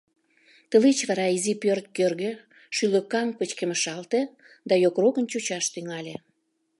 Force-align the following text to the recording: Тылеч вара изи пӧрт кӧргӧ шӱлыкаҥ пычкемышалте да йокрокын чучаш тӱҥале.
Тылеч 0.69 0.99
вара 1.09 1.27
изи 1.35 1.53
пӧрт 1.61 1.85
кӧргӧ 1.97 2.31
шӱлыкаҥ 2.75 3.27
пычкемышалте 3.37 4.21
да 4.69 4.73
йокрокын 4.83 5.25
чучаш 5.31 5.65
тӱҥале. 5.73 6.15